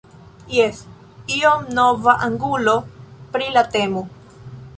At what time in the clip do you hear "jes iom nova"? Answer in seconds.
0.53-2.15